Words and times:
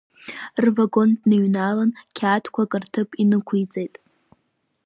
Рвагон 0.63 1.09
дныҩналан, 1.21 1.91
қьаадқәак 2.17 2.71
рҭыԥ 2.83 3.09
инықәиҵеит. 3.21 3.95